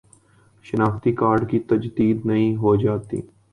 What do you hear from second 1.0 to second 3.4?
card کی تجدید نہیں ہوجاتی